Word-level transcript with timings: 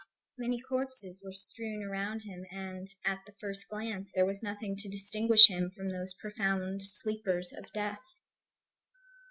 Many 0.35 0.59
corpses 0.59 1.21
were 1.23 1.31
strewn 1.31 1.83
around 1.83 2.23
him; 2.23 2.43
and, 2.49 2.87
at 3.05 3.19
the 3.27 3.33
first 3.33 3.69
glance, 3.69 4.11
there 4.15 4.25
was 4.25 4.41
nothing 4.41 4.75
to 4.77 4.89
distinguish 4.89 5.47
him 5.47 5.69
from 5.69 5.89
those 5.89 6.15
profound 6.15 6.81
sleepers 6.81 7.53
of 7.53 7.71
death. 7.71 8.17